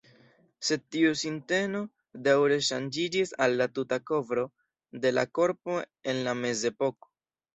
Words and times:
Sed 0.67 0.83
tiu 0.93 1.09
sinteno 1.19 1.81
daŭre 2.27 2.57
ŝanĝiĝis 2.69 3.33
al 3.47 3.63
tuta 3.75 3.99
kovro 4.11 4.45
de 5.03 5.11
la 5.19 5.27
korpo 5.39 5.77
en 6.15 6.23
la 6.29 6.37
mezepoko. 6.43 7.13